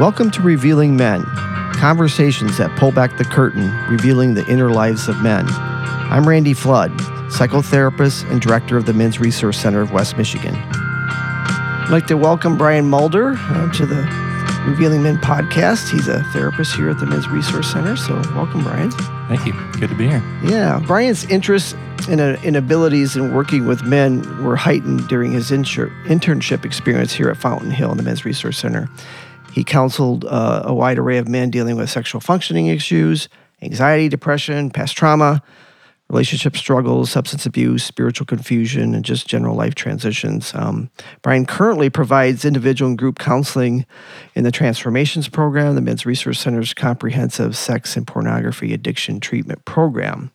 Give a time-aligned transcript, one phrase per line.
[0.00, 1.24] Welcome to Revealing Men,
[1.74, 5.44] conversations that pull back the curtain, revealing the inner lives of men.
[5.46, 6.90] I'm Randy Flood,
[7.28, 10.54] psychotherapist and director of the Men's Resource Center of West Michigan.
[10.54, 13.96] I'd like to welcome Brian Mulder uh, to the
[14.66, 15.90] Revealing Men podcast.
[15.90, 17.94] He's a therapist here at the Men's Resource Center.
[17.94, 18.90] So, welcome, Brian.
[19.28, 19.52] Thank you.
[19.78, 20.22] Good to be here.
[20.42, 21.74] Yeah, Brian's interests
[22.08, 27.28] and, uh, and abilities in working with men were heightened during his internship experience here
[27.28, 28.88] at Fountain Hill in the Men's Resource Center.
[29.52, 33.28] He counseled uh, a wide array of men dealing with sexual functioning issues,
[33.62, 35.42] anxiety, depression, past trauma,
[36.10, 40.52] relationship struggles, substance abuse, spiritual confusion, and just general life transitions.
[40.54, 40.90] Um,
[41.22, 43.86] Brian currently provides individual and group counseling
[44.34, 50.32] in the Transformations Program, the Men's Resource Center's comprehensive sex and pornography addiction treatment program.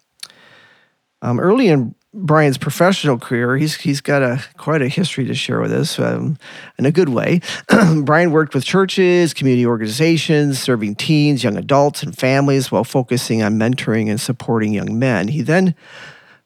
[1.22, 5.59] Um, early in Brian's professional career, he's he's got a quite a history to share
[5.59, 6.38] with us um,
[6.80, 7.41] in a good way.
[8.03, 13.59] Brian worked with churches, community organizations, serving teens, young adults, and families while focusing on
[13.59, 15.27] mentoring and supporting young men.
[15.27, 15.75] He then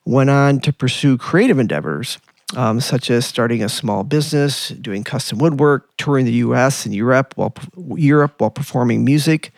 [0.06, 2.18] went on to pursue creative endeavors.
[2.56, 6.84] Um, such as starting a small business, doing custom woodwork, touring the U.S.
[6.84, 7.54] and Europe while
[7.96, 9.52] Europe while performing music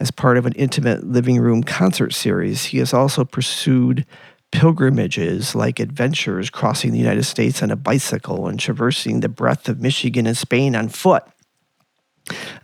[0.00, 2.66] as part of an intimate living room concert series.
[2.66, 4.04] He has also pursued
[4.52, 9.80] pilgrimages like adventures crossing the United States on a bicycle and traversing the breadth of
[9.80, 11.22] Michigan and Spain on foot.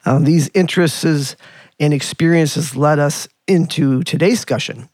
[0.04, 1.36] Um, these interests
[1.78, 4.88] and experiences led us into today's discussion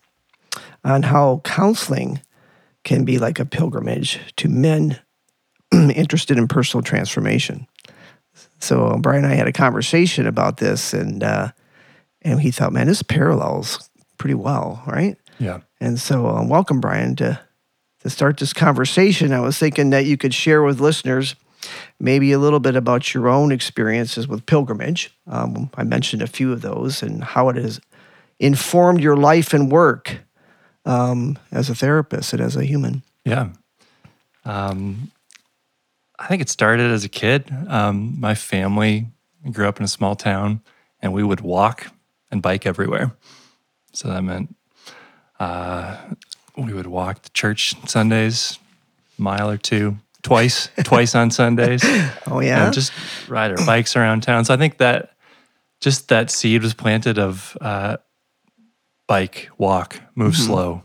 [0.84, 2.20] on how counseling
[2.84, 4.98] can be like a pilgrimage to men
[5.72, 7.66] interested in personal transformation.
[8.58, 11.52] So Brian and I had a conversation about this, and uh,
[12.22, 15.16] and he thought, man, this parallels pretty well, right?
[15.42, 15.58] Yeah.
[15.80, 17.40] And so, uh, welcome, Brian, to
[18.02, 19.32] to start this conversation.
[19.32, 21.34] I was thinking that you could share with listeners
[21.98, 25.16] maybe a little bit about your own experiences with pilgrimage.
[25.26, 27.80] Um, I mentioned a few of those and how it has
[28.38, 30.20] informed your life and work
[30.84, 33.02] um, as a therapist and as a human.
[33.24, 33.50] Yeah.
[34.44, 35.10] Um,
[36.18, 37.52] I think it started as a kid.
[37.68, 39.06] Um, my family
[39.50, 40.60] grew up in a small town,
[41.00, 41.88] and we would walk
[42.30, 43.12] and bike everywhere.
[43.92, 44.54] So that meant
[45.42, 45.96] uh,
[46.56, 48.60] we would walk to church Sundays,
[49.18, 51.82] mile or two, twice, twice on Sundays.
[52.26, 52.92] Oh yeah, and just
[53.28, 54.44] ride our bikes around town.
[54.44, 55.14] So I think that
[55.80, 57.96] just that seed was planted of uh,
[59.08, 60.46] bike, walk, move mm-hmm.
[60.46, 60.82] slow.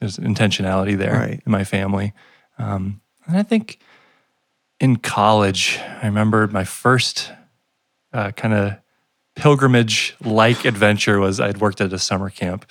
[0.00, 1.42] There's intentionality there right.
[1.44, 2.14] in my family,
[2.58, 3.78] um, and I think
[4.80, 7.30] in college, I remember my first
[8.12, 8.76] uh, kind of
[9.36, 12.64] pilgrimage like adventure was I'd worked at a summer camp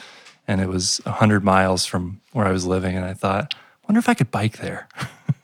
[0.47, 2.95] and it was 100 miles from where I was living.
[2.95, 3.53] And I thought,
[3.87, 4.87] wonder if I could bike there.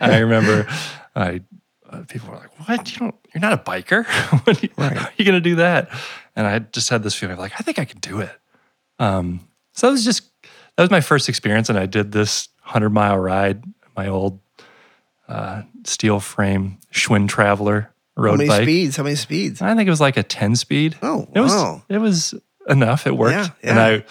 [0.00, 0.66] I remember
[1.14, 1.42] I,
[1.88, 2.92] uh, people were like, what?
[2.92, 4.06] You don't, you're not a biker.
[4.62, 4.96] you, right.
[4.96, 5.90] How are you going to do that?
[6.36, 8.32] And I just had this feeling of like, I think I can do it.
[8.98, 10.22] Um, so that was just,
[10.76, 11.68] that was my first experience.
[11.68, 13.64] And I did this 100 mile ride,
[13.96, 14.40] my old
[15.28, 18.62] uh, steel frame Schwinn Traveler road How many bike.
[18.62, 18.96] speeds?
[18.96, 19.62] How many speeds?
[19.62, 20.96] I think it was like a 10 speed.
[21.02, 21.82] Oh, it was, wow.
[21.88, 22.34] It was
[22.68, 23.06] enough.
[23.06, 23.32] It worked.
[23.34, 23.70] Yeah, yeah.
[23.70, 24.04] And I,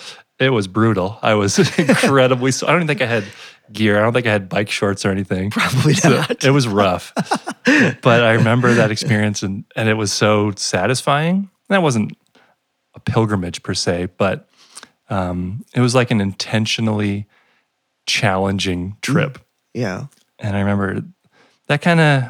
[0.44, 1.18] it was brutal.
[1.22, 3.24] I was incredibly, I don't even think I had
[3.72, 3.98] gear.
[4.00, 5.50] I don't think I had bike shorts or anything.
[5.52, 6.44] Probably So not.
[6.44, 7.14] it was rough.
[8.02, 11.50] but I remember that experience and, and it was so satisfying.
[11.70, 12.18] That wasn't
[12.96, 14.48] a pilgrimage per se, but
[15.10, 17.28] um, it was like an intentionally
[18.08, 19.40] challenging trip.
[19.74, 20.06] yeah.
[20.42, 21.02] And I remember
[21.68, 22.24] that kind of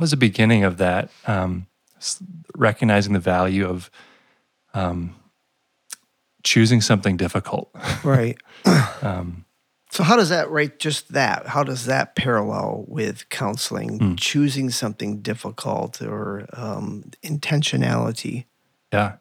[0.00, 1.66] was the beginning of that, um,
[2.56, 3.90] recognizing the value of
[4.72, 5.14] um,
[6.42, 7.70] choosing something difficult.
[8.04, 8.36] Right.
[9.02, 9.44] Um,
[9.90, 11.46] So how does that right just that?
[11.48, 13.98] How does that parallel with counseling?
[13.98, 14.14] Hmm.
[14.16, 18.44] Choosing something difficult or um, intentionality?
[18.92, 19.16] yeah,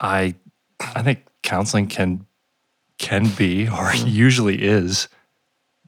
[0.00, 0.34] I
[0.96, 2.26] I think counseling can
[2.98, 5.08] can be or usually is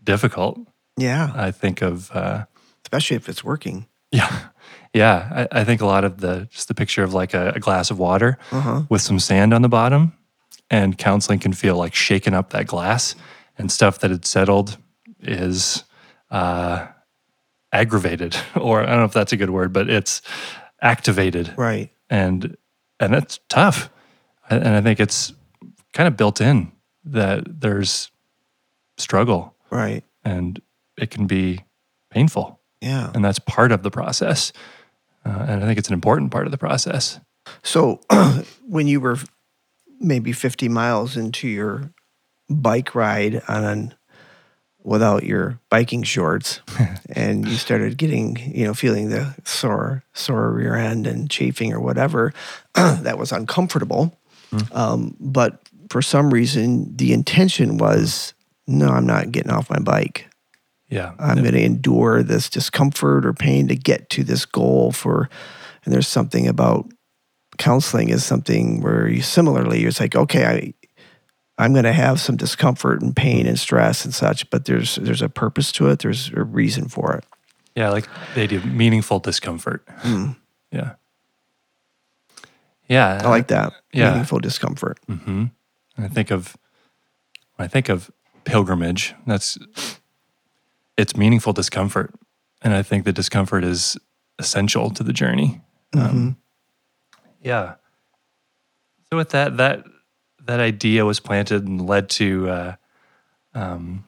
[0.02, 0.58] difficult.
[0.96, 2.44] Yeah, I think of uh,
[2.84, 3.86] especially if it's working.
[4.12, 4.48] yeah
[4.92, 5.46] yeah.
[5.52, 7.90] I, I think a lot of the just the picture of like a, a glass
[7.90, 8.82] of water Uh huh.
[8.88, 10.12] with some sand on the bottom,
[10.70, 13.14] and counseling can feel like shaking up that glass
[13.58, 14.76] and stuff that had settled
[15.20, 15.84] is
[16.30, 16.86] uh,
[17.72, 20.22] aggravated, or I don't know if that's a good word, but it's
[20.80, 21.90] activated, Right.
[22.08, 22.56] and
[22.98, 23.90] and that's tough,
[24.50, 25.32] and I think it's
[25.92, 26.70] kind of built in
[27.04, 28.10] that there's
[28.98, 30.04] struggle Right.
[30.24, 30.60] and
[30.98, 31.64] it can be
[32.10, 33.10] painful, Yeah.
[33.14, 34.52] and that's part of the process,
[35.24, 37.20] uh, and I think it's an important part of the process.
[37.62, 38.00] So
[38.66, 39.16] when you were
[40.00, 41.92] maybe 50 miles into your
[42.48, 43.94] bike ride on an
[44.82, 46.60] without your biking shorts
[47.10, 51.80] and you started getting, you know, feeling the sore, sore rear end and chafing or
[51.80, 52.32] whatever,
[52.74, 54.18] that was uncomfortable.
[54.72, 55.60] Um, but
[55.90, 58.34] for some reason, the intention was
[58.66, 60.28] no, I'm not getting off my bike.
[60.88, 61.12] Yeah.
[61.18, 65.28] I'm going to endure this discomfort or pain to get to this goal for
[65.84, 66.90] and there's something about
[67.60, 70.74] counseling is something where you similarly you're like okay I
[71.62, 75.22] I'm going to have some discomfort and pain and stress and such but there's there's
[75.22, 77.24] a purpose to it there's a reason for it
[77.76, 79.82] Yeah, like the idea of meaningful discomfort.
[80.02, 80.32] Hmm.
[80.72, 80.94] Yeah.
[82.88, 83.20] Yeah.
[83.24, 84.10] I like that Yeah.
[84.10, 85.44] meaningful discomfort hmm
[85.96, 86.56] And I think of
[87.56, 88.10] when I think of
[88.44, 89.58] pilgrimage, that's
[90.96, 92.10] it's meaningful discomfort,
[92.62, 93.98] and I think the discomfort is
[94.38, 95.60] essential to the journey.
[95.94, 96.36] Um,
[97.40, 97.74] yeah.
[99.10, 99.84] So with that, that
[100.44, 102.74] that idea was planted and led to uh,
[103.54, 104.04] um,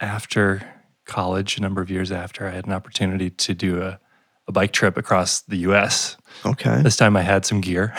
[0.00, 0.62] after
[1.06, 3.98] college, a number of years after, I had an opportunity to do a,
[4.48, 6.16] a bike trip across the U.S.
[6.44, 7.94] okay This time I had some gear.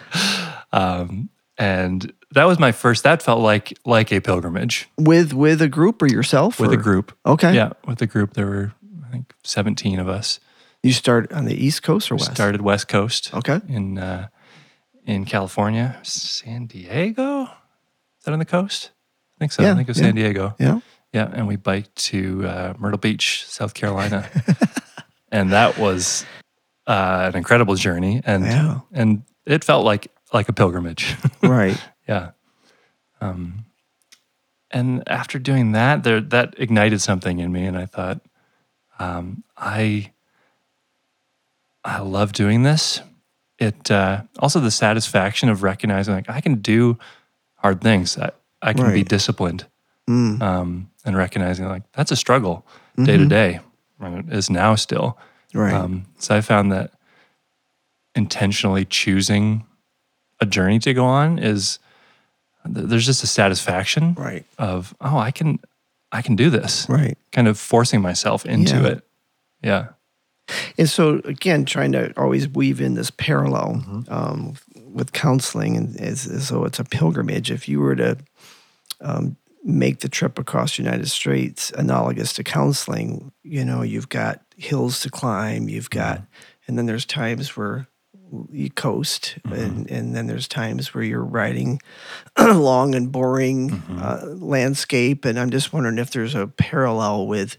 [0.72, 1.28] um,
[1.58, 6.02] and that was my first, that felt like like a pilgrimage with with a group
[6.02, 7.16] or yourself with or- a group.
[7.26, 8.34] okay Yeah, with a group.
[8.34, 8.72] There were,
[9.06, 10.40] I think, 17 of us.
[10.82, 12.24] You start on the east coast or west?
[12.24, 14.28] We west started West Coast okay in uh,
[15.06, 17.42] in California, San Diego.
[17.44, 18.90] Is that on the coast?
[19.36, 19.62] I think so.
[19.62, 20.04] Yeah, I think it was yeah.
[20.04, 20.54] San Diego.
[20.58, 20.80] yeah
[21.12, 24.28] Yeah, and we biked to uh, Myrtle Beach, South Carolina,
[25.32, 26.24] and that was
[26.86, 28.80] uh, an incredible journey, and Yeah.
[28.92, 31.16] and it felt like like a pilgrimage.
[31.42, 32.30] right yeah.
[33.20, 33.66] Um,
[34.70, 38.20] and after doing that, there that ignited something in me, and I thought,
[38.98, 40.12] um, I
[41.84, 43.00] I love doing this.
[43.58, 46.98] It uh, also the satisfaction of recognizing like I can do
[47.56, 48.18] hard things.
[48.18, 48.30] I,
[48.60, 49.66] I can be disciplined
[50.08, 50.42] Mm.
[50.42, 52.66] um, and recognizing like that's a struggle
[53.04, 53.60] day to day,
[54.00, 55.16] and it is now still.
[55.54, 56.90] right Um, so I found that
[58.16, 59.64] intentionally choosing
[60.40, 61.78] a journey to go on is
[62.64, 65.60] there's just a satisfaction right of oh I can
[66.10, 68.86] I can do this, right kind of forcing myself into Yeah.
[68.88, 69.04] it.
[69.62, 69.86] Yeah,
[70.78, 74.12] And so again, trying to always weave in this parallel Mm-hmm.
[74.12, 77.50] um, with counseling, and as, as though it's a pilgrimage.
[77.50, 78.18] If you were to
[79.00, 84.42] um, make the trip across the United States analogous to counseling, you know, you've got
[84.56, 86.24] hills to climb, you've got, Mm-hmm.
[86.68, 87.86] and then there's times where
[88.50, 89.52] you coast, Mm-hmm.
[89.62, 91.80] and, and then there's times where you're riding
[92.38, 93.98] long and boring Mm-hmm.
[94.02, 95.24] uh, landscape.
[95.24, 97.56] And I'm just wondering if there's a parallel with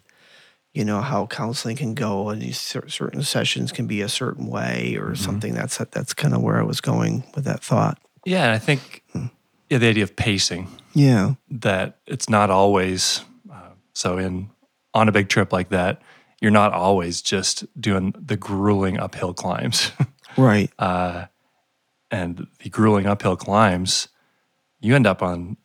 [0.73, 4.47] you know how counseling can go and these cer- certain sessions can be a certain
[4.47, 8.53] way or something that's that's kind of where i was going with that thought yeah.
[8.53, 9.03] I think
[9.69, 13.21] yeah, the idea of pacing yeah that it's not always
[13.51, 14.49] uh, so in
[14.93, 16.01] on a big trip like that.
[16.39, 19.91] You're not always just doing the grueling uphill climbs.
[20.37, 21.25] right uh,
[22.11, 24.07] and the grueling uphill climbs,
[24.79, 25.57] you end up on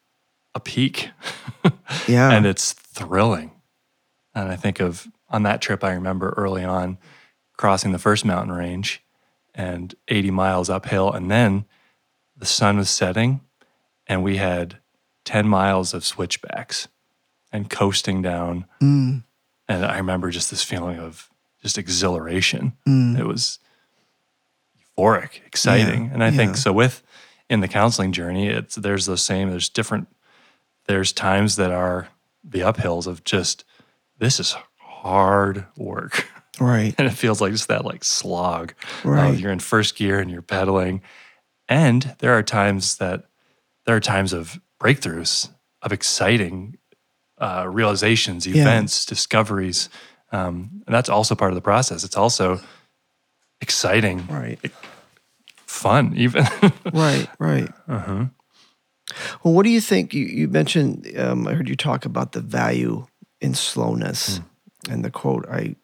[0.55, 1.10] a peak
[2.08, 3.52] yeah and it's thrilling.
[4.38, 6.99] And I think of on that trip, I remember early on
[7.56, 9.02] crossing the first mountain range
[9.55, 11.12] and 80 miles uphill.
[11.12, 11.64] And then
[12.36, 13.41] the sun was setting
[14.06, 14.79] and we had
[15.24, 16.89] 10 miles of switchbacks
[17.53, 18.65] and coasting down.
[18.81, 19.24] Mm,
[19.69, 21.29] And I remember just this feeling of
[21.63, 22.74] just exhilaration.
[22.86, 23.58] mm, It was
[24.96, 26.06] euphoric, exciting.
[26.06, 26.36] Yeah, and I yeah.
[26.36, 27.03] think so with
[27.51, 30.08] in the counseling journey, it's there's the same, there's different
[30.86, 32.08] there's times that are
[32.43, 33.65] the uphills of just
[34.19, 36.29] this is hard work.
[36.60, 38.75] right And it feels like just that like slog.
[39.05, 39.29] Right.
[39.29, 41.03] Of you're in first gear and you're pedaling.
[41.69, 43.25] And there are times that
[43.87, 45.51] there are times of breakthroughs,
[45.82, 46.79] of exciting
[47.39, 49.89] uh, realizations, events, discoveries.
[50.32, 52.05] Um, and that's also part of the process.
[52.05, 52.60] It's also
[53.60, 54.58] exciting, right
[55.69, 56.44] fun, even.
[56.93, 58.27] right right uh-huh.
[59.44, 62.41] well what do you think you, you mentioned um, i heard you talk about the
[62.41, 63.06] value
[63.41, 64.93] in slowness hmm.
[64.93, 65.75] and the quote i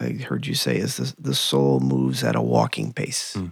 [0.00, 3.48] i heard you say is the, the soul moves at a walking pace hmm.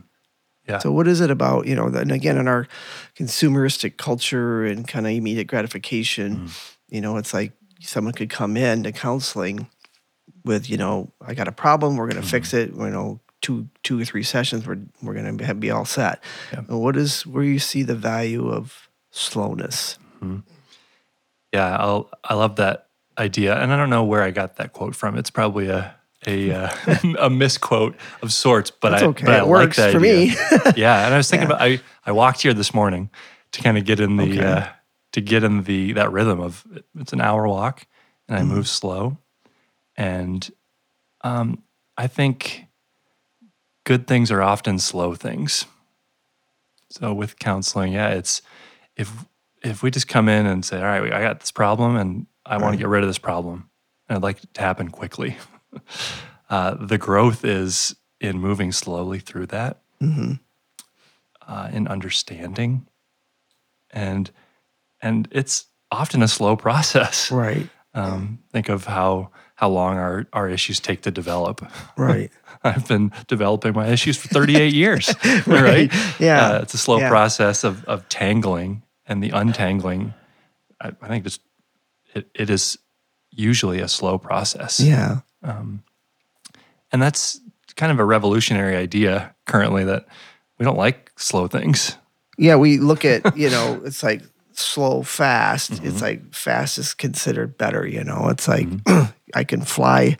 [0.70, 0.78] Yeah.
[0.78, 2.68] So what is it about, you know, and again in our
[3.16, 6.46] consumeristic culture and kind of immediate gratification, hmm.
[6.88, 9.66] you know, it's like someone could come in to counseling
[10.44, 13.68] with, you know, I got a problem, we're going to fix it, you know, two
[13.82, 16.22] two or three sessions we're we're going to be all set.
[16.52, 16.60] Yeah.
[16.68, 19.98] And what is where you see the value of slowness?
[20.20, 20.40] Hmm.
[21.52, 22.89] Yeah, I'll, I love that
[23.20, 25.16] idea, and I don't know where I got that quote from.
[25.16, 25.94] It's probably a
[26.26, 26.70] a uh,
[27.18, 29.26] a misquote of sorts, but That's I okay.
[29.26, 30.20] but I It like works that for idea.
[30.20, 30.34] me.
[30.76, 31.54] yeah, and I was thinking Yeah.
[31.56, 33.10] about I I walked here this morning
[33.52, 34.46] to kind of get in the Okay.
[34.46, 34.66] uh,
[35.12, 36.66] to get in the that rhythm of
[36.98, 37.86] it's an hour walk
[38.28, 39.18] and I move slow.
[39.96, 40.50] And
[41.22, 41.62] um,
[41.98, 42.66] I think
[43.84, 45.66] good things are often slow things.
[46.90, 48.42] So with counseling, yeah, it's
[48.96, 49.10] if
[49.62, 52.56] if we just come in and say, all right, I got this problem and I
[52.58, 53.70] want to get rid of this problem,
[54.08, 55.36] and I'd like it to happen quickly.
[56.50, 60.32] uh, the growth is in moving slowly through that, hmm
[61.48, 62.86] uh, in understanding,
[63.90, 64.30] and
[65.00, 67.30] and it's often a slow process.
[67.46, 67.68] Right.
[67.92, 71.60] Um, think of how how long our our issues take to develop.
[71.96, 72.30] Right.
[72.62, 75.14] I've been developing my issues for 38 years.
[75.46, 75.90] right?
[76.18, 76.46] Yeah.
[76.50, 77.08] Uh, it's a slow Yeah.
[77.08, 80.12] process of of tangling and the untangling.
[80.80, 81.40] I, I think just
[82.14, 82.78] it, it is
[83.30, 84.80] usually a slow process.
[84.80, 85.20] yeah.
[86.92, 87.40] And that's
[87.76, 90.06] kind of a revolutionary idea currently that
[90.58, 91.96] we don't like slow things.
[92.36, 92.56] Yeah.
[92.56, 95.72] We look at, you know, it's like slow, fast.
[95.72, 95.86] Mm-hmm.
[95.86, 98.28] It's like fast is considered better, you know.
[98.28, 98.68] It's like
[99.34, 100.18] I can fly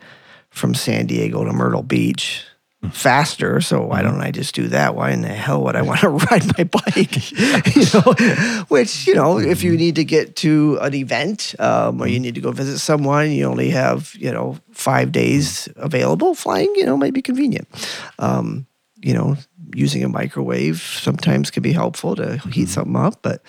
[0.50, 2.44] from San Diego to Myrtle Beach.
[2.92, 3.60] Faster.
[3.60, 4.10] So why Mm-hmm.
[4.12, 4.94] don't I just do that?
[4.94, 7.30] Why in the hell would I want to ride my bike?
[7.76, 9.66] you know, which, you know, if Mm-hmm.
[9.66, 13.30] you need to get to an event um, or you need to go visit someone,
[13.32, 15.82] you only have, you know, five days Mm-hmm.
[15.82, 16.34] available.
[16.34, 17.68] Flying, you know, might be convenient.
[18.18, 18.66] Um,
[19.02, 19.36] you know,
[19.74, 22.50] using a microwave sometimes can be helpful to Mm-hmm.
[22.50, 23.42] heat something up, but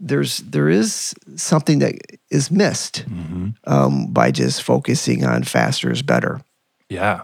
[0.00, 1.94] there's there is something that
[2.30, 3.48] is missed Mm-hmm.
[3.64, 6.42] um, by just focusing on faster is better.
[6.90, 7.22] Yeah.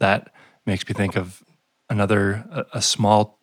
[0.00, 0.33] That
[0.66, 1.42] makes me think of
[1.88, 3.38] another, a, a small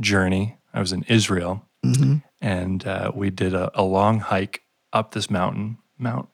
[0.00, 0.56] journey.
[0.74, 1.66] I was in Israel
[2.40, 6.28] and uh, we did a, a long hike up this mountain, Mount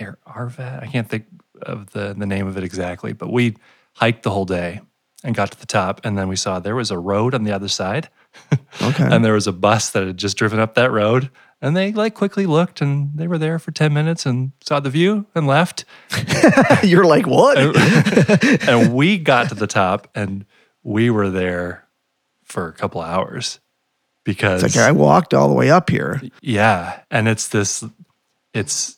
[0.00, 0.82] Ar- Arvat.
[0.82, 1.26] I can't think
[1.62, 3.56] of the, the name of it exactly, but we
[3.94, 4.80] hiked the whole day
[5.24, 6.00] and got to the top.
[6.04, 8.08] And then we saw there was a road on the other side.
[8.82, 9.04] Okay.
[9.04, 11.28] and there was a bus that had just driven up that road.
[11.62, 14.88] And they like quickly looked and they were there for 10 minutes and saw the
[14.90, 15.84] view and left.
[16.82, 17.58] You're like, what?
[18.68, 20.46] and we got to the top and
[20.82, 21.86] we were there
[22.44, 23.60] for a couple hours
[24.24, 26.20] because It's like I walked all the way up here.
[26.40, 27.84] yeah and it's this
[28.54, 28.96] it's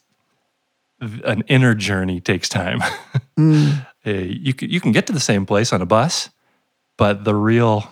[1.00, 2.80] an inner journey takes time
[3.38, 3.86] Mm.
[4.06, 6.28] Uh, you you can get to the same place on a bus
[6.98, 7.90] but the real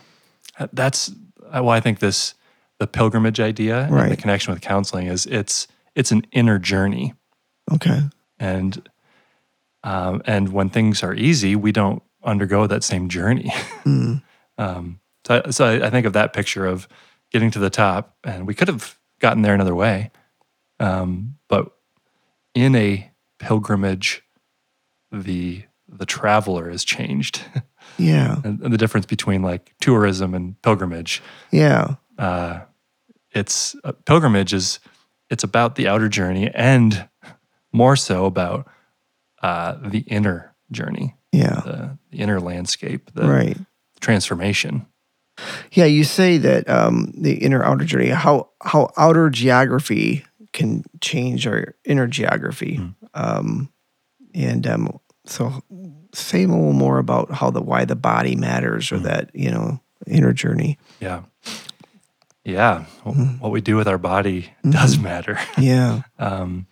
[0.72, 1.10] that's
[1.50, 2.34] why i think this
[2.80, 7.14] the pilgrimage idea and the connection with counseling is it's it's an inner journey
[7.72, 8.00] Okay.
[8.40, 8.88] and
[9.84, 13.50] um, and when things are easy, we don't undergo that same journey.
[13.84, 14.22] Mm.
[14.58, 16.86] um, so, I- so I, I think of that picture of
[17.32, 20.10] getting to the top, and we could have gotten there another way,
[20.80, 21.70] um, but
[22.54, 24.22] in a pilgrimage,
[25.12, 27.42] the the traveler is changed,
[27.98, 28.36] Yeah.
[28.44, 31.22] and, and the difference between like tourism and pilgrimage.
[31.50, 31.94] Yeah.
[32.18, 32.60] Uh,
[33.32, 34.80] it's uh, pilgrimage is
[35.28, 37.08] it's about the outer journey and
[37.72, 38.68] more so about
[39.42, 41.60] uh, the inner journey, Yeah.
[41.64, 43.56] the, the inner landscape, the Right.
[44.00, 44.86] transformation.
[45.72, 51.46] Yeah, you say that um, the inner outer journey, how how outer geography can change
[51.46, 52.88] our inner geography, Hmm.
[53.14, 53.72] um,
[54.34, 55.62] and um, so
[56.12, 59.04] say a little more about how the why the body matters or Hmm.
[59.04, 60.76] that you know inner journey.
[61.00, 61.22] Yeah.
[62.50, 62.84] Yeah.
[63.04, 63.38] Mm-hmm.
[63.38, 65.38] What we do with our body does matter.
[65.58, 66.66] Yeah, Um,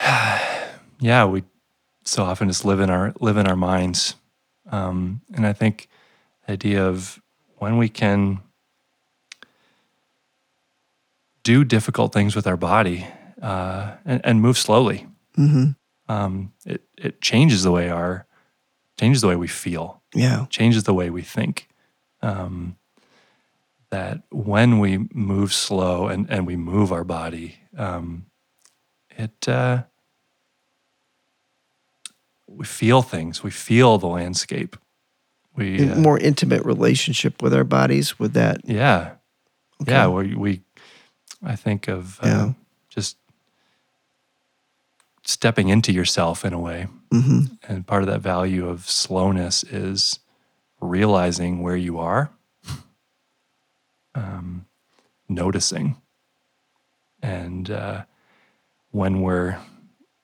[1.00, 1.42] yeah, we
[2.04, 4.14] so often just live in our live in our minds,
[4.70, 5.88] um, and I think
[6.46, 7.20] the idea of
[7.58, 8.40] when we can
[11.42, 13.06] do difficult things with our body
[13.42, 15.70] uh, and, and move slowly, hmm
[16.08, 18.26] um, it it changes the way our
[19.00, 21.68] changes the way we feel, yeah, changes the way we think.
[22.22, 22.76] Um,
[23.90, 28.26] that when we move slow and, and we move our body, um,
[29.10, 29.84] it uh,
[32.46, 33.42] we feel things.
[33.42, 34.76] We feel the landscape.
[35.54, 38.18] We uh, more intimate relationship with our bodies.
[38.18, 39.12] With that, yeah
[39.82, 39.92] Okay.
[39.92, 40.62] yeah we, we
[41.42, 42.52] I think of uh, Yeah.
[42.88, 43.16] just
[45.24, 46.86] stepping into yourself in a way.
[47.10, 50.20] hmm And part of that value of slowness is
[50.80, 52.30] realizing where you are,
[54.16, 54.66] um,
[55.28, 55.96] noticing.
[57.22, 58.04] And uh,
[58.90, 59.50] when we're,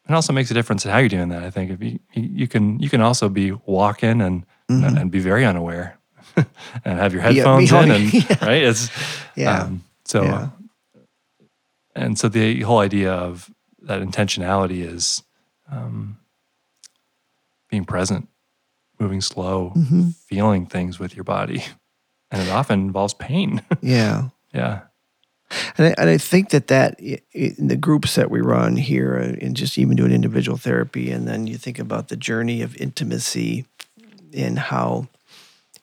[0.08, 1.42] it also makes a difference in how you're doing that.
[1.44, 5.44] I think if you, you can, you can also be walking and and be very
[5.44, 5.98] unaware,
[6.84, 7.36] and have your Mm-hmm.
[7.36, 8.44] Yeah, headphones in, on- and yeah.
[8.46, 8.90] right, it's
[9.36, 10.48] yeah, um, so Yeah.
[11.94, 13.50] and so the whole idea of
[13.82, 15.22] that intentionality is
[15.70, 16.16] um,
[17.68, 18.28] being present,
[18.98, 20.08] moving slow, Mm-hmm.
[20.26, 21.64] feeling things with your body,
[22.32, 23.62] and it often involves pain.
[23.82, 24.28] yeah.
[24.52, 24.80] yeah,
[25.76, 29.54] And I, and I think that that in the groups that we run here, and
[29.54, 33.66] just even doing individual therapy, and then you think about the journey of intimacy
[34.34, 35.08] and how,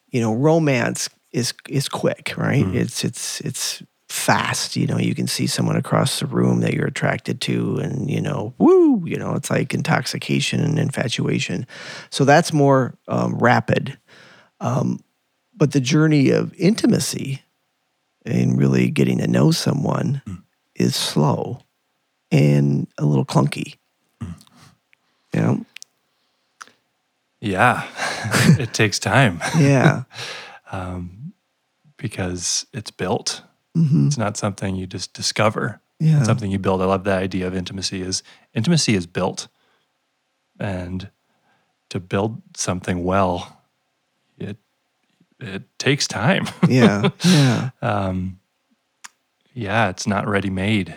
[0.10, 2.65] you know, romance is is quick, right?
[2.75, 4.75] It's it's it's fast.
[4.75, 8.22] You know, you can see someone across the room that you're attracted to, and you
[8.22, 11.68] know, woo, you know, it's like intoxication and infatuation.
[12.10, 14.00] So that's more um, rapid.
[14.60, 15.00] Um,
[15.60, 17.44] but the journey of intimacy
[18.25, 20.36] and really getting to know someone hmm.
[20.74, 21.60] is slow
[22.32, 23.75] and a little clunky.
[25.34, 25.66] You know?
[27.42, 27.88] Yeah,
[28.60, 30.04] it takes time Yeah.
[30.72, 31.34] Um,
[31.98, 33.42] because it's built.
[33.74, 35.82] hmm It's not something you just discover.
[36.00, 36.20] Yeah.
[36.20, 36.84] It's something you build.
[36.84, 38.22] I love the idea of intimacy is
[38.54, 39.48] intimacy is built.
[40.60, 41.10] And
[41.89, 43.59] to build something well,
[45.39, 46.48] it takes time.
[46.67, 47.10] Yeah.
[47.24, 47.69] Yeah.
[47.81, 48.39] um,
[49.53, 50.89] yeah, it's not ready made.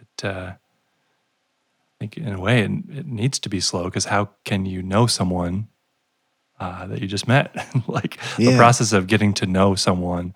[0.00, 0.58] It, uh, I
[2.00, 5.06] think, in a way, it, it needs to be slow because how can you know
[5.06, 5.68] someone
[6.60, 7.54] uh, that you just met?
[7.86, 10.34] like the process of getting to know someone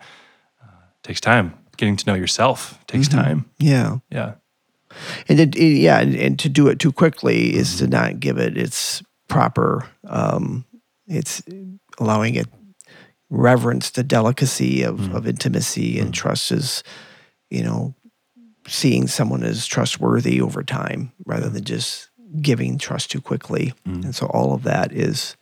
[0.62, 0.66] uh,
[1.02, 1.54] takes time.
[1.76, 3.46] Getting to know yourself takes time.
[3.58, 3.98] Yeah.
[4.10, 4.34] Yeah,
[5.28, 8.38] And it, it- yeah, and, and to do it too quickly is to not give
[8.38, 9.88] it its proper.
[10.06, 10.64] Um,
[11.06, 11.42] it's
[11.98, 12.46] allowing it
[13.30, 15.14] reverence the delicacy of, mm.
[15.14, 16.14] of intimacy and mm.
[16.14, 16.82] trust is,
[17.48, 17.94] you know,
[18.66, 21.54] seeing someone as trustworthy over time rather mm.
[21.54, 22.10] than just
[22.40, 23.72] giving trust too quickly.
[23.84, 25.36] And so all of that is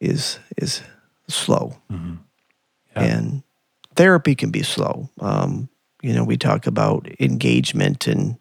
[0.00, 0.82] is is
[1.28, 2.14] slow mm-hmm.
[2.94, 3.02] Yeah.
[3.02, 3.42] and
[3.96, 5.10] therapy can be slow.
[5.20, 5.68] Um,
[6.02, 8.38] you know, we talk about engagement and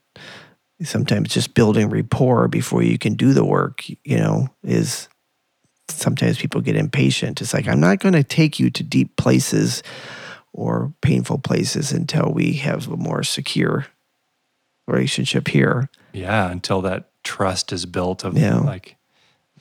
[0.84, 5.10] sometimes just building rapport before you can do the work, you know, is
[5.90, 7.42] sometimes people get impatient.
[7.42, 9.84] It's like, I'm not going to take you to deep places
[10.54, 13.86] or painful places until we have a more secure
[14.88, 15.90] relationship here.
[16.14, 16.50] yeah.
[16.50, 18.58] Until that trust is built of Yeah.
[18.60, 18.96] like,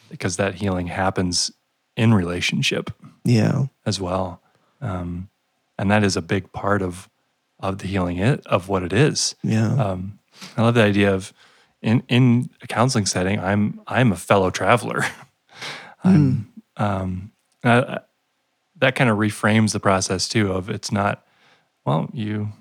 [0.09, 1.51] because that healing happens
[1.97, 2.91] in relationship.
[3.25, 3.67] Yeah.
[3.85, 4.41] as well.
[4.81, 5.29] Um,
[5.79, 7.09] and that is a big part of
[7.59, 9.35] of the healing it, of what it is.
[9.43, 9.73] Yeah.
[9.75, 10.19] Um,
[10.59, 11.33] I love the idea of
[11.83, 15.05] in in a counseling setting, I'm I'm a fellow traveler.
[16.07, 17.33] I'm um,
[17.65, 18.01] I,
[18.79, 20.53] that kind of reframes the process too.
[20.53, 21.25] Of it's not
[21.85, 22.53] well, you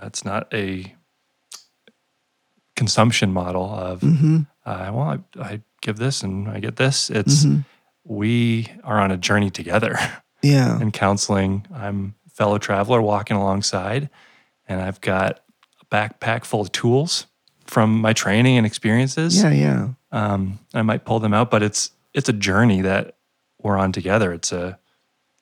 [0.00, 0.94] that's not a
[2.74, 7.08] consumption model of hmm uh, well, I, I give this and I get this.
[7.08, 7.44] It's
[8.04, 9.96] we are on a journey together.
[10.42, 10.78] Yeah.
[10.80, 11.66] in counseling.
[11.74, 14.10] I'm a fellow traveler walking alongside,
[14.68, 15.40] and I've got
[15.80, 17.26] a backpack full of tools
[17.64, 19.42] from my training and experiences.
[19.42, 19.50] Yeah.
[19.50, 19.88] Yeah.
[20.12, 23.16] Um, I might pull them out, but it's it's a journey that
[23.62, 24.32] we're on together.
[24.32, 24.78] It's a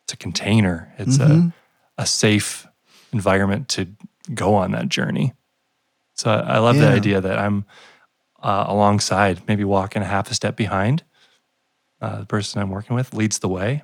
[0.03, 0.93] it's a container.
[0.99, 1.53] It's Mhm.
[1.99, 2.67] a a safe
[3.13, 3.87] environment to
[4.35, 5.33] go on that journey.
[6.15, 7.65] So I, I love the idea that I'm
[8.43, 11.03] uh, alongside, maybe walking a half a step behind.
[12.01, 13.83] Uh, the person I'm working with leads the way.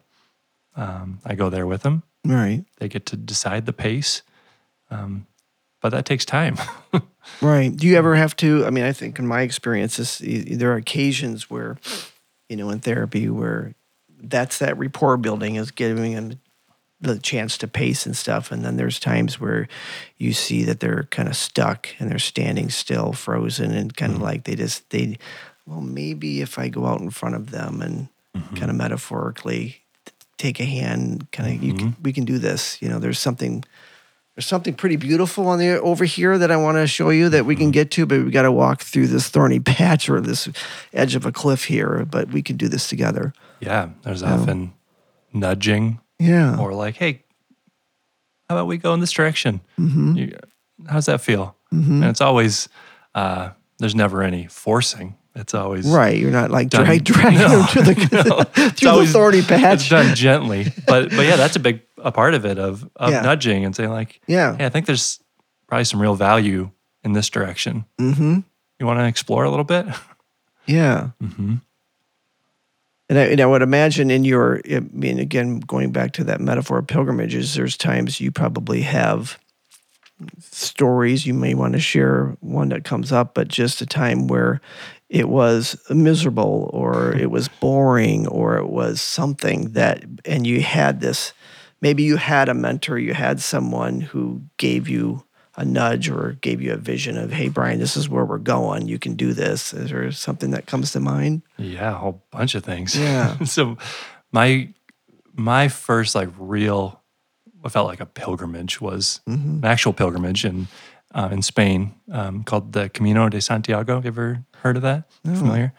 [0.77, 2.03] Um, I go there with them.
[2.27, 2.65] Right.
[2.79, 4.23] They get to decide the pace,
[4.91, 5.27] um,
[5.81, 6.57] but that takes time.
[7.43, 7.75] Right.
[7.77, 8.65] Do you ever have to?
[8.67, 11.77] I mean, I think in my experiences, y- there are occasions where,
[12.51, 13.75] you know, in therapy where
[14.21, 16.41] that's that rapport building is giving them
[17.01, 18.53] the chance to pace and stuff.
[18.53, 19.69] And then there's times where
[20.19, 24.17] you see that they're kind of stuck and they're standing still, frozen, and kind of
[24.17, 24.25] mm-hmm.
[24.25, 25.17] like they just, they,
[25.65, 28.57] well, maybe if I go out in front of them and mm-hmm.
[28.57, 32.03] kind of metaphorically t- take a hand, kind of, you can, mm-hmm.
[32.03, 32.83] we can do this.
[32.83, 33.65] You know, there's something
[34.41, 37.45] there's something pretty beautiful on the over here that I want to show you that
[37.45, 40.49] we can get to, but we got to walk through this thorny patch or this
[40.95, 42.07] edge of a cliff here.
[42.11, 43.35] But we can do this together.
[43.61, 44.73] yeah, there's often
[45.35, 46.59] nudging Yeah.
[46.59, 47.23] or like, hey,
[48.49, 49.61] how about we go in this direction?
[49.79, 50.17] Mm-hmm.
[50.17, 50.39] You,
[50.89, 51.55] how's that feel?
[51.71, 52.71] And it's always,
[53.15, 55.17] uh, there's never any forcing.
[55.37, 56.17] It's always Right.
[56.19, 56.87] You're not like Done.
[56.87, 57.95] drag, dragging No, them to the,
[58.57, 58.71] no.
[58.71, 62.45] through the thorny It's done gently, but but yeah, that's a big a part of
[62.45, 63.23] it of of Yeah.
[63.23, 64.57] nudging and saying like, Yeah.
[64.57, 65.21] hey, I think there's
[65.67, 66.71] probably some real value
[67.05, 67.85] in this direction.
[67.99, 68.41] Mm-hmm.
[68.79, 69.87] You want to explore a little bit?
[70.67, 71.09] Yeah.
[71.21, 71.57] hmm
[73.09, 76.41] And I, and I would imagine in your, I mean, again, going back to that
[76.41, 79.39] metaphor of pilgrimages, there's times you probably have
[80.39, 84.61] stories you may want to share, one that comes up, but just a time where
[85.09, 91.01] it was miserable or it was boring or it was something that, and you had
[91.01, 91.33] this,
[91.81, 95.25] maybe you had a mentor, you had someone who gave you
[95.57, 98.87] a nudge or gave you a vision of, hey, Brian, this is where we're going.
[98.87, 99.73] You can do this.
[99.75, 101.43] Is there something that comes to mind?
[101.59, 102.97] Yeah, a whole bunch of things.
[102.97, 103.37] Yeah.
[103.45, 103.77] so
[104.33, 104.73] my
[105.35, 107.01] my first like real
[107.61, 109.57] what felt like a pilgrimage was Mm-hmm.
[109.59, 110.69] an actual pilgrimage in
[111.15, 113.97] uh, in Spain um, called the Camino de Santiago.
[113.97, 115.11] Have you ever heard of that?
[115.25, 115.73] Familiar?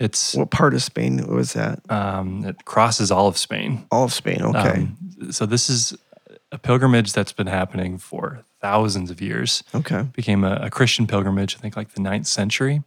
[0.00, 1.80] It's What part of Spain was that?
[1.90, 3.84] um, it crosses all of Spain.
[3.90, 4.42] All of Spain.
[4.42, 4.70] Okay.
[4.82, 5.96] Um, so this is
[6.52, 9.62] a pilgrimage that's been happening for thousands of years.
[9.74, 10.02] okay.
[10.12, 12.82] Became a, a Christian pilgrimage, I think, like the ninth century.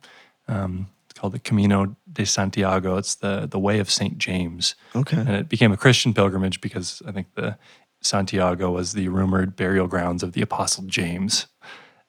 [0.47, 2.97] Um, it's called the Camino de Santiago.
[2.97, 5.17] It's the the way of Saint James, Okay.
[5.17, 7.57] and it became a Christian pilgrimage because I think the
[8.01, 11.47] Santiago was the rumored burial grounds of the Apostle James,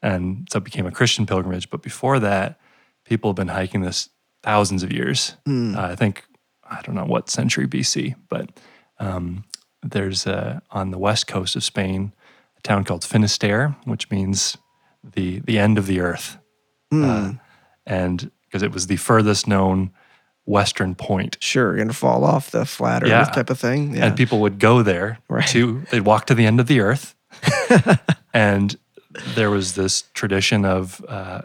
[0.00, 1.68] and so it became a Christian pilgrimage.
[1.70, 2.58] But before that,
[3.04, 4.08] people have been hiking this
[4.42, 5.36] thousands of years.
[5.46, 5.76] Hmm.
[5.76, 6.24] Uh, I think
[6.68, 8.50] I don't know what century BC, but
[8.98, 9.44] um,
[9.82, 12.12] there's uh, on the west coast of Spain
[12.58, 14.56] a town called Finisterre, which means
[15.14, 16.38] the the end of the earth,
[16.90, 17.04] Hmm.
[17.04, 17.32] uh,
[17.86, 19.90] and because it was the furthest known
[20.44, 21.36] western point.
[21.40, 21.68] Sure.
[21.68, 23.24] You're gonna fall off the flat Earth Yeah.
[23.24, 23.94] type of thing.
[23.94, 24.06] Yeah.
[24.06, 25.46] And people would go there Right.
[25.48, 27.14] to they'd walk to the end of the earth,
[28.34, 28.76] and
[29.34, 31.42] there was this tradition of uh,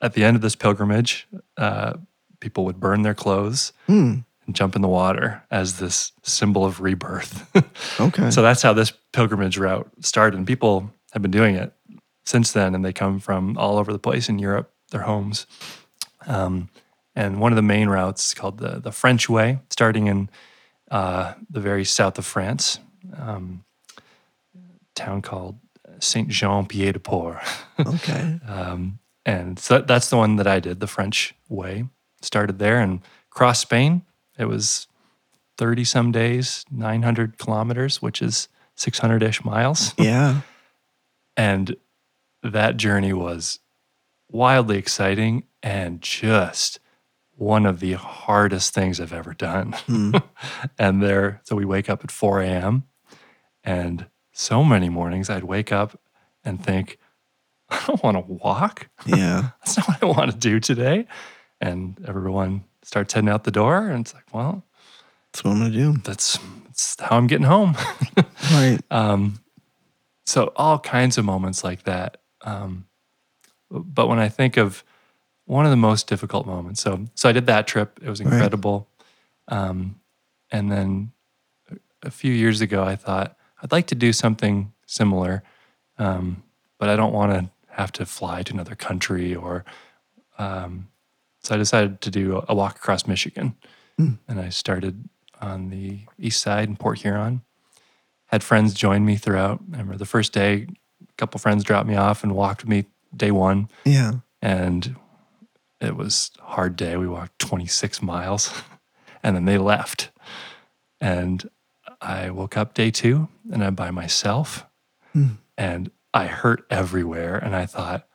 [0.00, 1.94] at the end of this pilgrimage, uh,
[2.40, 4.20] people would burn their clothes Hmm.
[4.46, 7.44] and jump in the water as this symbol of rebirth.
[8.00, 8.30] Okay.
[8.30, 11.72] so that's how this pilgrimage route started, and people have been doing it
[12.24, 15.46] since then, and they come from all over the place in Europe, their homes.
[16.26, 16.68] Um,
[17.16, 20.28] and one of the main routes is called the the French Way, starting in
[20.90, 22.78] uh, the very south of France,
[23.16, 23.64] um,
[24.94, 25.58] town called
[26.00, 27.38] Saint Jean Pied de Port.
[27.80, 28.38] okay.
[28.46, 31.84] Um, and so that's the one that I did, the French way.
[32.20, 33.00] Started there and
[33.30, 34.02] crossed Spain.
[34.38, 34.86] It was
[35.58, 39.94] 30 some days, 900 kilometers, which is 600 ish miles.
[39.98, 40.42] Yeah.
[41.36, 41.76] And
[42.42, 43.60] that journey was
[44.28, 46.80] wildly exciting and just
[47.36, 49.72] one of the hardest things I've ever done.
[49.86, 50.16] Hmm.
[50.78, 52.84] and there, so we wake up at 4 a.m.
[53.62, 56.00] And so many mornings I'd wake up
[56.44, 56.98] and think,
[57.70, 58.88] I don't want to walk.
[59.06, 59.50] Yeah.
[59.64, 61.06] That's not what I want to do today.
[61.60, 63.88] And everyone starts heading out the door.
[63.88, 64.64] And it's like, well,
[65.32, 65.92] That's what I'm gonna do.
[66.04, 67.76] that's, that's how I'm getting home.
[68.52, 68.78] Right.
[68.90, 69.40] Um,
[70.24, 72.18] so all kinds of moments like that.
[72.42, 72.86] Um,
[73.70, 74.84] but when I think of
[75.44, 77.98] one of the most difficult moments, so so I did that trip.
[78.02, 78.32] It was Right.
[78.32, 78.88] incredible.
[79.48, 80.00] Um,
[80.50, 81.12] and then
[81.70, 85.42] a- a few years ago, I thought I'd like to do something similar,
[85.98, 86.42] um,
[86.78, 89.64] but I don't want to have to fly to another country or.
[90.38, 90.88] Um,
[91.48, 93.56] so I decided to do a walk across Michigan,
[93.96, 94.14] hmm.
[94.28, 95.08] and I started
[95.40, 97.42] on the east side in Port Huron
[98.28, 99.60] had friends join me throughout.
[99.72, 100.66] I remember the first day,
[101.02, 102.84] a couple friends dropped me off and walked with me
[103.16, 103.68] day one.
[103.84, 104.12] Yeah.
[104.40, 104.96] And
[105.80, 106.96] it was a hard day.
[106.96, 108.52] We walked 26 miles
[109.22, 110.10] and then they left.
[111.00, 111.48] And
[112.00, 114.66] I woke up day two and I'm by myself
[115.12, 115.28] hmm.
[115.56, 117.36] and I hurt everywhere.
[117.36, 118.06] And I thought,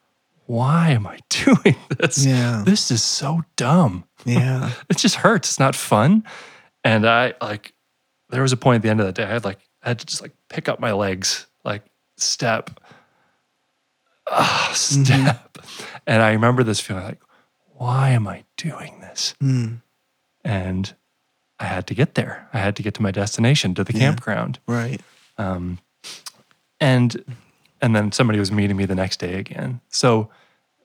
[0.53, 2.23] why am I doing this?
[2.23, 2.61] Yeah.
[2.63, 4.71] This is so dumb Yeah.
[4.89, 5.49] it just hurts.
[5.49, 6.23] It's not fun.
[6.83, 7.73] And I like,
[8.29, 9.99] there was a point at the end of the day, I had like, I had
[9.99, 11.83] to just like pick up my legs, like
[12.17, 12.79] step,
[14.29, 15.57] ah, step.
[16.05, 17.21] And I remember this feeling like,
[17.75, 19.33] why am I doing this?
[19.39, 19.75] Hmm.
[20.43, 20.93] And
[21.59, 22.47] I had to get there.
[22.53, 24.59] I had to get to my destination, to the campground.
[24.67, 25.01] Right.
[25.37, 25.79] Um,
[26.79, 27.23] and
[27.81, 29.81] and then somebody was meeting me the next day again.
[29.89, 30.29] So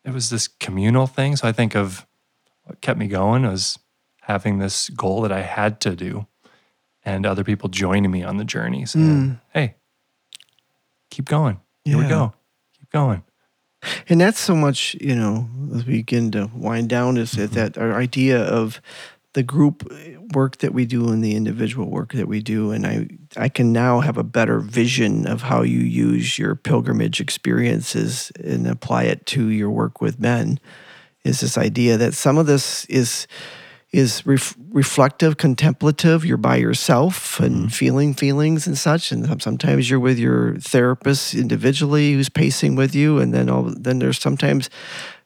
[0.09, 1.37] it was this communal thing.
[1.37, 2.07] So I think of
[2.65, 3.79] what kept me going was
[4.23, 6.27] having this goal that I had to do,
[7.05, 9.33] and other people joining me on the journey, saying, hmm.
[9.53, 9.75] "Hey,
[11.11, 11.61] keep going.
[11.85, 12.33] Here we go.
[12.79, 13.23] Keep going."
[14.09, 17.55] And that's so much, you know, as we begin to wind down, is that, mm-hmm.
[17.55, 18.81] that our idea of
[19.35, 22.71] the group uh, work that we do and the individual work that we do.
[22.71, 27.21] And I, I can now have a better vision of how you use your pilgrimage
[27.21, 30.59] experiences and apply it to your work with men.
[31.25, 33.27] Is this idea that some of this is
[33.91, 36.25] is ref- reflective, contemplative.
[36.25, 37.67] You're by yourself and mm-hmm.
[37.69, 39.13] feeling feelings and such.
[39.13, 43.19] And sometimes you're with your therapist individually who's pacing with you.
[43.19, 44.69] And then all, then there's sometimes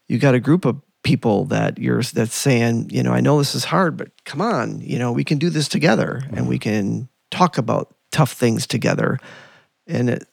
[0.06, 3.54] you got a group of people that you're that's saying, you know, I know this
[3.54, 6.70] is hard, but come on, you know, we can do this together and we mm-hmm.
[6.70, 9.18] can talk about tough things together.
[9.86, 10.26] And it,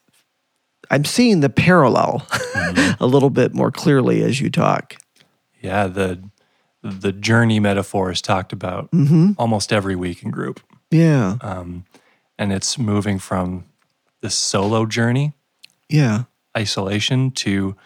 [0.90, 3.02] I'm seeing the parallel mm-hmm.
[3.02, 4.96] a little bit more clearly as you talk.
[5.60, 6.22] Yeah, the
[6.82, 9.32] the journey metaphor is talked about mm-hmm.
[9.36, 10.60] almost every week in group.
[10.90, 11.36] Yeah.
[11.40, 11.84] um,
[12.38, 13.66] and it's moving from
[14.22, 15.34] the solo journey
[15.88, 16.24] Yeah.
[16.56, 17.76] isolation to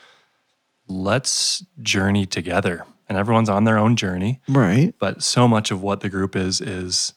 [0.86, 4.94] let's journey together and everyone's on their own journey Right.
[4.98, 7.14] but so much of what the group is is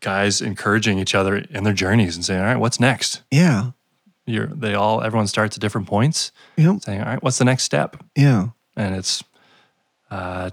[0.00, 3.70] guys encouraging each other in their journeys and saying all right what's next Yeah.
[4.26, 6.82] you're they all everyone starts at different points, Yep.
[6.82, 8.48] saying, "All right, what's the next step?" Yeah.
[8.76, 9.22] And it's
[10.10, 10.50] uh,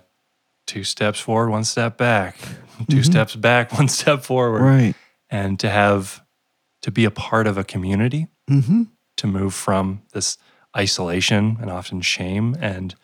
[0.65, 2.35] two steps forward, one step back,
[2.89, 4.95] 2 steps back, one step forward, Right.
[5.29, 6.23] and to have
[6.81, 8.83] to be a part of a community, Mm-hmm.
[9.17, 10.37] to move from this
[10.75, 12.95] isolation and often shame, and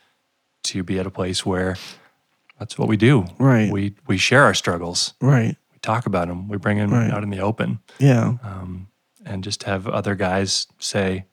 [0.64, 1.78] to be at a place where
[2.60, 3.26] that's what we do.
[3.38, 3.72] Right.
[3.72, 5.14] We we share our struggles.
[5.22, 5.56] Right.
[5.72, 6.48] We talk about them.
[6.50, 7.10] We bring them Right.
[7.12, 7.80] out in the open.
[8.00, 8.36] Yeah.
[8.44, 8.88] um,
[9.26, 11.26] and just have other guys say,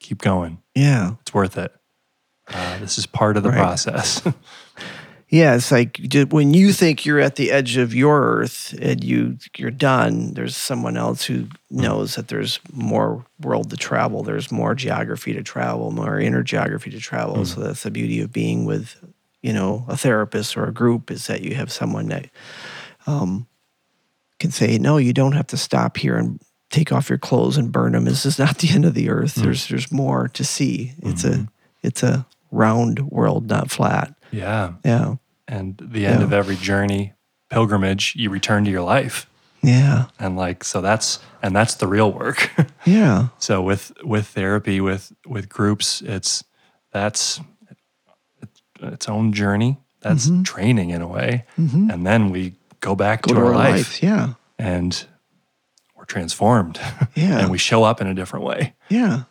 [0.00, 0.58] "Keep going.
[0.74, 1.12] Yeah.
[1.20, 1.72] It's worth it.
[2.48, 3.58] Uh, this is part of the Right.
[3.58, 4.22] process."
[5.30, 9.38] Yeah, it's like when you think you're at the edge of your earth and you
[9.56, 10.34] you're done.
[10.34, 11.80] There's someone else who hmm.
[11.80, 14.24] knows that there's more world to travel.
[14.24, 17.36] There's more geography to travel, more inner geography to travel.
[17.36, 17.44] Hmm.
[17.44, 18.96] So that's the beauty of being with,
[19.40, 22.28] you know, a therapist or a group is that you have someone that
[23.06, 23.46] um,
[24.40, 26.40] can say, no, you don't have to stop here and
[26.70, 28.04] take off your clothes and burn them.
[28.04, 29.36] This is not the end of the earth.
[29.36, 29.42] Hmm.
[29.42, 30.94] There's there's more to see.
[30.98, 31.44] It's a mm-hmm.
[31.84, 34.12] it's a round world, not flat.
[34.32, 34.72] Yeah.
[34.84, 35.16] Yeah.
[35.48, 36.24] And the end Yeah.
[36.26, 37.12] of every journey,
[37.50, 39.26] pilgrimage, you return to your life,
[39.62, 40.06] Yeah.
[40.18, 42.50] and like so that's and that's the real work.
[42.86, 43.28] Yeah.
[43.38, 46.44] so with with therapy, with with groups, it's
[46.92, 47.40] that's
[48.40, 49.78] it's its own journey.
[50.00, 53.34] That's training in a way, and then we go back Mm-hmm.
[53.34, 54.02] Go to, to our, our life, life.
[54.02, 54.34] Yeah.
[54.58, 55.06] and
[55.94, 56.80] we're transformed,
[57.14, 57.40] Yeah.
[57.40, 58.72] and we show up in a different way.
[58.88, 59.24] Yeah.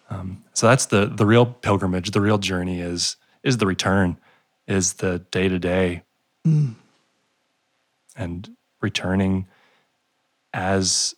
[0.53, 2.12] So that's the the real pilgrimage.
[2.12, 4.17] The real journey is is the return,
[4.69, 6.03] is the day to day,
[8.15, 9.47] and returning
[10.53, 11.15] as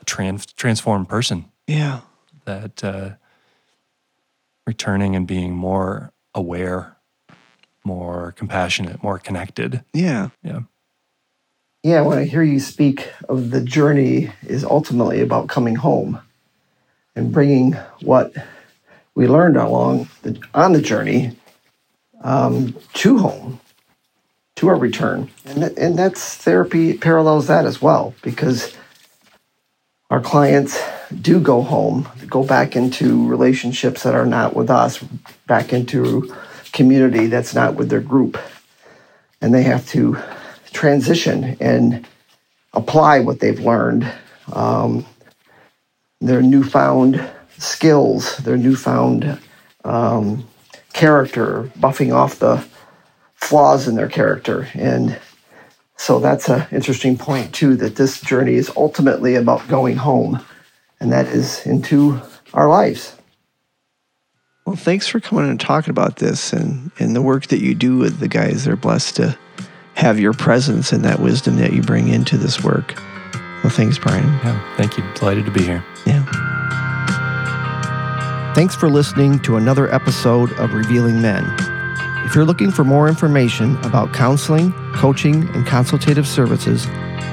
[0.00, 1.46] a trans, transformed person.
[1.66, 2.00] Yeah.
[2.44, 3.10] That uh,
[4.66, 6.96] returning and being more aware,
[7.84, 9.84] more compassionate, more connected.
[9.92, 10.30] Yeah.
[10.42, 10.60] Yeah.
[11.82, 12.02] Yeah.
[12.02, 16.20] When I hear you speak of the journey is ultimately about coming home
[17.14, 18.34] and bringing what
[19.14, 21.36] we learned along the, on the journey
[22.26, 23.60] um, to home,
[24.56, 25.30] to our return.
[25.44, 28.76] And, and that's therapy parallels that as well because
[30.10, 30.82] our clients
[31.20, 34.98] do go home, go back into relationships that are not with us,
[35.46, 36.34] back into
[36.72, 38.36] community that's not with their group.
[39.40, 40.18] And they have to
[40.72, 42.06] transition and
[42.72, 44.12] apply what they've learned,
[44.52, 45.06] um,
[46.20, 47.24] their newfound
[47.58, 49.38] skills, their newfound
[49.84, 50.46] um,
[50.96, 52.66] character, buffing off the
[53.34, 54.66] flaws in their character.
[54.74, 55.18] And
[55.96, 60.44] so that's an interesting point, too, that this journey is ultimately about going home,
[60.98, 62.20] and that is into
[62.54, 63.14] our lives.
[64.64, 67.98] Well, thanks for coming and talking about this and, and the work that you do
[67.98, 68.64] with the guys.
[68.64, 69.38] They're blessed to
[69.94, 73.00] have your presence and that wisdom that you bring into this work.
[73.62, 74.24] Well, thanks, Brian.
[74.24, 74.76] Yeah.
[74.76, 75.04] Thank you.
[75.14, 75.84] Delighted to be here.
[76.06, 76.24] Yeah.
[78.56, 81.44] Thanks for listening to another episode of Revealing Men.
[82.24, 86.86] If you're looking for more information about counseling, coaching, and consultative services,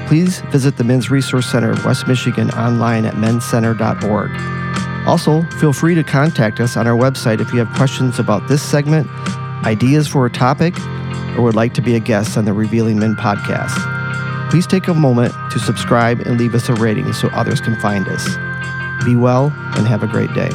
[0.06, 5.08] please visit the Men's Resource Center of West Michigan online at menscenter.org.
[5.08, 8.62] Also, feel free to contact us on our website if you have questions about this
[8.62, 9.08] segment,
[9.64, 10.78] ideas for a topic,
[11.38, 14.50] or would like to be a guest on the Revealing Men podcast.
[14.50, 18.08] Please take a moment to subscribe and leave us a rating so others can find
[18.08, 18.28] us.
[19.06, 20.50] Be well and have a great day.